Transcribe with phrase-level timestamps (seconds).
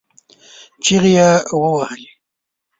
[0.83, 1.29] چغې يې
[1.61, 2.09] ووهلې.